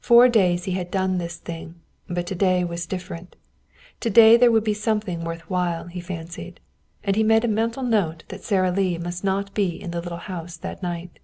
Four 0.00 0.28
days 0.28 0.64
he 0.64 0.72
had 0.72 0.90
done 0.90 1.16
this 1.16 1.38
thing, 1.38 1.76
but 2.10 2.26
to 2.26 2.34
day 2.34 2.62
was 2.62 2.84
different. 2.84 3.36
To 4.00 4.10
day 4.10 4.36
there 4.36 4.52
would 4.52 4.64
be 4.64 4.74
something 4.74 5.24
worth 5.24 5.48
while, 5.48 5.86
he 5.86 5.98
fancied. 6.02 6.60
And 7.02 7.16
he 7.16 7.22
made 7.22 7.42
a 7.46 7.48
mental 7.48 7.82
note 7.82 8.24
that 8.28 8.44
Sara 8.44 8.70
Lee 8.70 8.98
must 8.98 9.24
not 9.24 9.54
be 9.54 9.80
in 9.80 9.92
the 9.92 10.02
little 10.02 10.18
house 10.18 10.58
that 10.58 10.82
night. 10.82 11.20